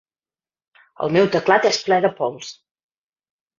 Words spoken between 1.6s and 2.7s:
és ple de pols.